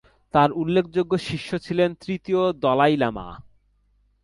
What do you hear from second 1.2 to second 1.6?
শিষ্য